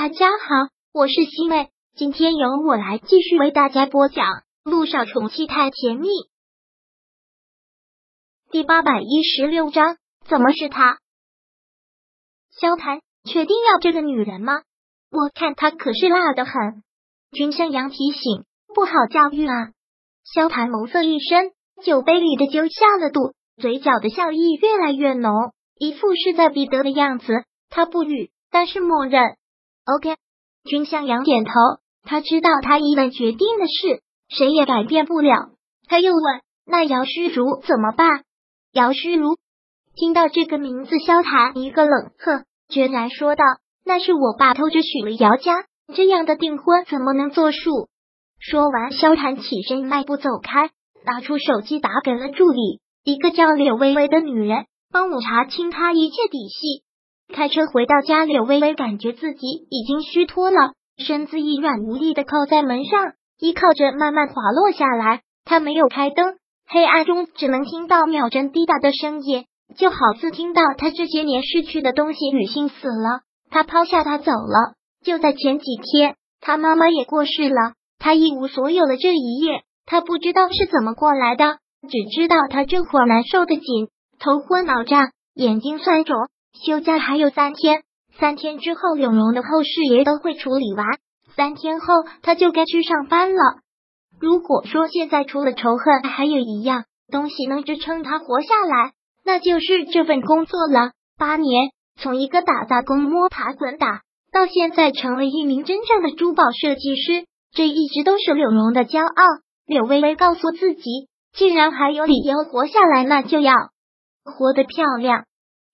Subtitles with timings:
[0.00, 4.26] 大家好，我是西妹，今天由我来继续为大家播讲
[4.62, 6.06] 《路上宠妻太甜蜜》
[8.52, 9.96] 第八百一十六章。
[10.24, 11.00] 怎么是他？
[12.52, 14.62] 萧谈确定要这个女人吗？
[15.10, 16.52] 我看她可是辣的很。
[17.32, 19.72] 君向阳提醒：不好教育啊。
[20.22, 21.50] 萧谈眸色一深，
[21.82, 25.32] 酒杯里的酒下了肚，嘴角的笑意越来越浓，
[25.74, 27.42] 一副势在必得的样子。
[27.68, 29.36] 他不语，但是默认。
[29.96, 30.16] OK，
[30.64, 31.52] 君向阳点头，
[32.02, 35.48] 他知道他一旦决定的事，谁也改变不了。
[35.88, 36.22] 他又问
[36.68, 38.24] ：“那姚虚如怎么办？”
[38.70, 39.38] 姚虚如
[39.94, 43.44] 听到这个名字，萧谈一个冷哼，决然说道
[43.82, 45.64] ：“那是我爸偷着娶了姚家，
[45.94, 47.88] 这样的订婚怎么能作数？”
[48.38, 50.68] 说完，萧谈起身迈步走开，
[51.06, 56.84] 拿出手机打给了助理，一个叫柳微微的女人，帮我查清他一切底细。
[57.32, 65.20] 开车回到家，柳微微感觉自己已经虚脱了，身子一软无力的靠在门上，依靠着慢慢滑落下来。
[65.44, 69.44] 他没有开灯，黑暗中只能听到秒针滴答的声音，
[69.76, 72.30] 就好似听到他这些年失去的东西。
[72.32, 74.74] 女性死了，他抛下他走了。
[75.04, 77.74] 就在前几天，他妈妈也过世了。
[77.98, 83.88] 他一无所有的这一夜，他不知道是怎么过来的，只知道他这会儿难受的紧，
[84.18, 86.16] 头昏脑胀，眼睛酸肿。
[86.64, 87.82] 休假还有三天，
[88.18, 90.86] 三天之后柳荣的后事也都会处理完。
[91.36, 91.86] 三天后
[92.22, 93.60] 他就该去上班了。
[94.20, 98.92] 如果说现在除了仇恨，还有一样东西能支撑他活下来，
[99.24, 100.90] 那就是这份工作了。
[101.16, 109.24] 八年，从一个打杂工摸爬滚打，到现在成了一名真正的珠宝设计师，这一直都是柳荣的骄傲。
[109.66, 110.82] 柳微微告诉自己，
[111.32, 113.54] 既然还有理由活下来，那就要
[114.24, 115.24] 活得漂亮。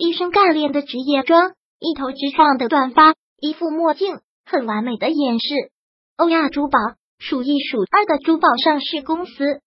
[0.00, 5.48] 一身干练的职业装，一头直放的短发，一副墨镜，很完美的掩饰。
[6.16, 6.78] 欧亚珠宝
[7.18, 9.60] 数一数二的珠宝上市公司。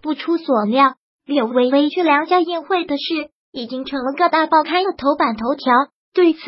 [0.00, 0.94] 不出所料，
[1.26, 5.74] 柳微微去梁家宴会的事已经成了各大报开的头版头条。
[6.14, 6.40] 对此，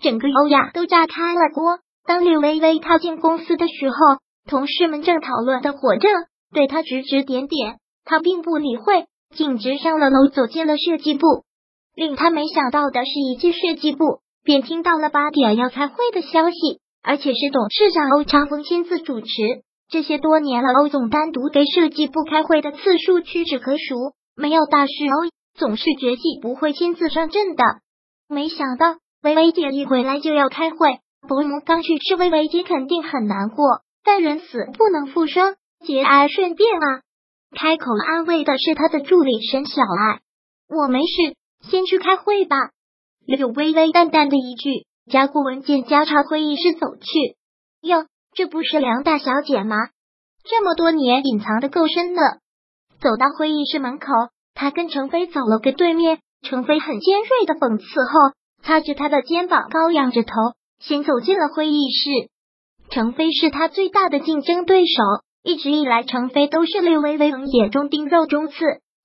[0.00, 1.80] 整个欧亚都炸开了锅。
[2.06, 3.96] 当柳微微踏进公司的时候，
[4.48, 6.08] 同事们正讨论的火热，
[6.52, 11.42] 对他指指点点，他并不理会，径直上了楼，走进了设计部。
[11.94, 19.26] 令他没想到的是，一进设计部便听到了八点要开会的消息，而且是董事长欧长风亲自主持。
[19.88, 27.62] 这些多年了，欧总单独给设计部开会的次数屈指可数，没有大事，欧总是绝技不会亲自上阵的。
[28.28, 33.64] 没想到薇薇姐一回来就要开会，伯母刚去世，薇薇姐肯定很难过。
[34.04, 35.54] 但人死不能复生，
[35.86, 37.00] 节哀顺变啊！
[37.56, 40.20] 开口安慰的是他的助理沈小爱
[40.68, 41.36] ：“我没事。”
[41.70, 42.56] 先去开会吧。
[43.26, 47.36] 柳微微淡淡的一句，夹过文件，加朝会议室走去。
[47.80, 49.76] 哟，这不是梁大小姐吗？
[50.44, 52.20] 这么多年隐藏的够深的。
[53.00, 54.06] 走到会议室门口，
[54.54, 56.20] 他跟程飞走了个对面。
[56.42, 60.32] 程飞很尖锐的讽刺后，擦着他的肩膀，高仰着头，
[60.78, 62.28] 先走进了会议室。
[62.90, 65.02] 程飞是他最大的竞争对手，
[65.42, 68.54] 一直以来，程飞都是柳微微眼中钉、肉中刺，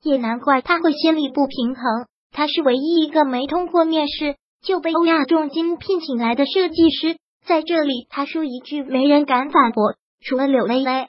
[0.04, 1.84] 也难怪他会心里不平衡。
[2.32, 11.08] 他是唯一一个没通过面试就被欧亚重金聘请来的设计师，在这里他说一句没人敢反驳，除了柳微微。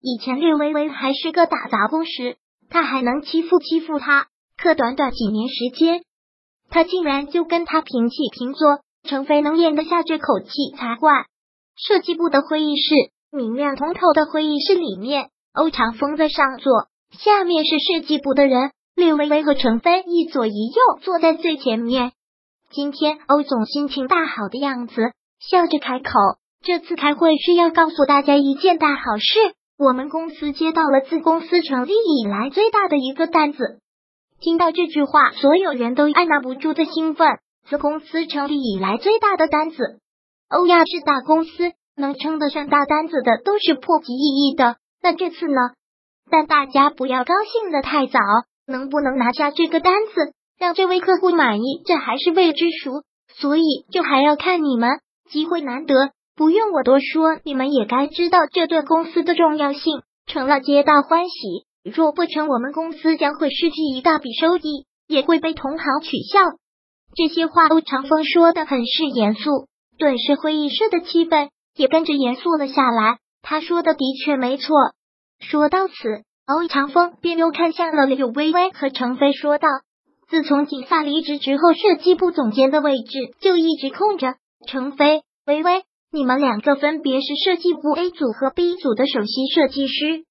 [0.00, 2.36] 以前柳微微还是个打杂工时，
[2.68, 6.02] 他还能欺负欺负他，可短短几年时间，
[6.70, 8.80] 他竟然就跟他平起平坐。
[9.04, 11.10] 程飞能咽得下这口气才怪。
[11.76, 12.94] 设计部的会议室，
[13.32, 18.70] 明亮通透的会议室里面，欧长风在上座，下面是设计部的人。
[18.94, 22.12] 柳微微和程飞一左一右坐在最前面。
[22.70, 26.10] 今天欧总心情大好的样子，笑着开口
[26.62, 33.78] ：“这次开会是要告诉大家一件大好事，我们公司接到了自公司成立以来最大的一个单子。”
[34.40, 37.38] 听到这句话，所有人都按捺不住的兴奋。
[37.68, 40.00] 自公司成立以来最大的单子，
[40.50, 44.76] 欧亚是大公司，能称得上大单子的都是破几亿亿的。
[45.00, 45.70] 那这次呢？
[46.28, 48.18] 但大家不要高兴的太早。
[48.66, 53.02] 能不能拿下这个单子，让这位客户满意，这还是未知数，
[53.34, 54.90] 所以就还要看你们。
[55.30, 60.02] 机会难得，不用我多说，你们也该知道这对公司的重要性。
[60.26, 66.38] 成了，皆大欢喜；若不成，我们公司将会失去一大笔收益，也会被同行取笑。
[67.14, 69.68] 这些话，欧长风说的很是严肃，
[69.98, 73.18] 顿时会议室的气氛也跟着严肃了下来。
[73.42, 74.76] 他说的的确没错。
[75.40, 75.94] 说到此。
[76.52, 79.68] 欧长风便又看向了柳微微和程飞，说道
[80.28, 84.34] ：“自从锦萨离职之后，设计部总监的位置就一直空着。
[84.66, 85.82] 程飞、微微，
[86.12, 90.24] 你们两个分别是设计部 A 组和 B 组的首席设计师，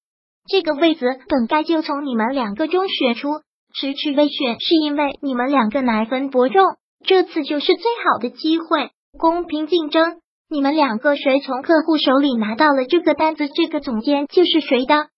[0.48, 3.28] 这个位子本该就从你们两个中选出。
[3.74, 6.62] 迟迟未选，是因为你们两个难分伯仲。
[7.04, 10.20] 这次就是最好的机会，公平竞争。
[10.50, 15.08] 你们两个谁从客户手里拿到了这个单子，这个总监就是谁的。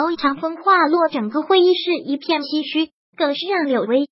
[0.00, 4.08] 欧长风话落，整个会议室一片唏嘘，更是让柳薇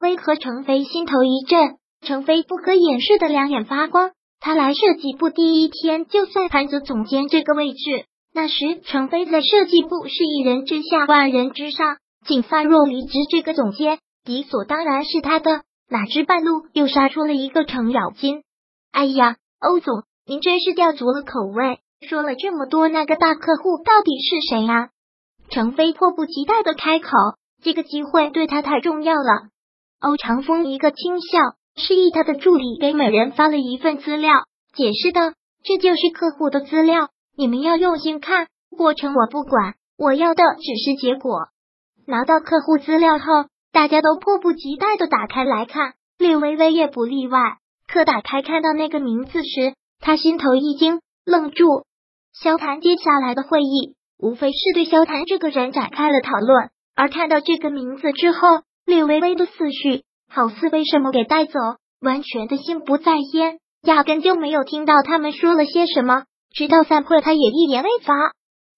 [0.00, 1.76] 薇和程飞心头一震。
[2.00, 4.12] 程飞不可掩饰的两眼发光。
[4.40, 11.98] 他来设计部第一天就算盘子总监这个位置，那时程飞在设计部是一人之下万人之上。
[12.26, 15.64] 锦发若离职，这个总监理所当然是他的。
[15.90, 18.42] 哪知半路又杀出了一个程咬金。
[18.90, 21.80] 哎呀，欧总，您真是吊足了口味。
[22.08, 24.88] 说了这么多，那个大客户到底是谁呀？
[25.56, 27.08] 程飞迫不及待的开口，
[27.62, 29.48] 这个机会对他太重要了。
[30.02, 31.38] 欧长风一个轻笑，
[31.76, 34.34] 示意他的助理给每人发了一份资料，
[34.74, 35.32] 解释道
[35.64, 37.08] ：“这就是客户的资料，
[37.38, 38.48] 你们要用心看。
[38.76, 41.48] 过程我不管，我要的只是结果。”
[42.06, 43.24] 拿到客户资料后，
[43.72, 47.38] 大家都迫不及待的打开来看，略微微也不例外。
[47.90, 51.86] 可打开看到那个名字时，他心头一惊，愣住。
[52.34, 56.70] 萧谈接下来的会议，无非是对萧谈这个人展开了讨论。
[56.94, 58.38] 而看到这个名字之后，
[58.86, 61.52] 略微微的思绪好似被什么给带走，
[62.00, 66.24] 完全的心不在焉，压根就没有听到他们说了些什么。
[66.54, 68.14] 直到散会，他也一言未发。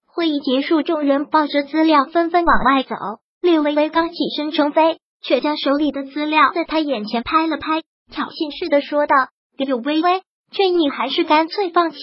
[0.07, 2.97] 会议结束，众人抱着资料纷纷往外走。
[3.41, 9.15] 略微微刚起身，成飞却将手里的资料在他眼前拍了拍，挑衅似的说道
[9.57, 11.99] ：“柳微微，劝你还是干脆放弃，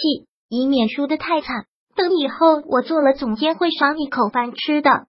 [0.48, 1.66] 以免输得太惨。
[1.96, 5.08] 等以后我做了总监，会赏你口饭吃的。”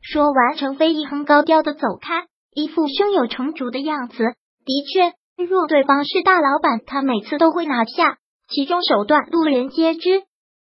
[0.00, 4.16] 说完，程飞一哼，高调的走开，一副胸有成竹的样子。
[4.64, 8.18] 的确，若对方是大老板，他每次都会拿下，
[8.48, 10.22] 其中手段路人皆知。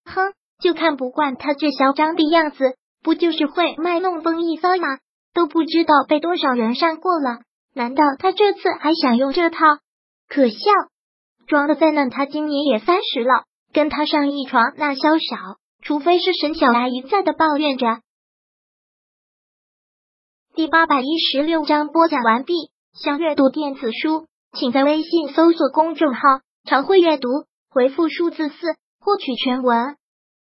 [0.05, 0.33] 哼。
[0.61, 4.97] 就看不惯他这嚣张的样子，不就是会卖弄风一骚吗？
[5.33, 7.39] 都不知道被多少人上过了，
[7.73, 9.57] 难道他这次还想用这套？
[10.27, 10.57] 可笑，
[11.47, 18.01] 装的再嫩，他今年也三十了，跟他上一床那消少，除非是沈小丫一再的抱怨着。
[20.55, 22.53] 第八百一十六章播讲完毕。
[22.91, 26.21] 想阅读电子书，请在微信搜索公众号
[26.67, 27.29] “常会阅读”，
[27.69, 28.55] 回复数字四
[28.99, 29.95] 获取全文。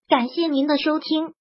[0.07, 1.33] 感谢您的收听。